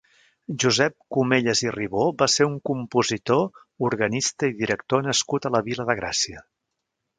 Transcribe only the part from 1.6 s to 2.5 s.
i Ribó va ser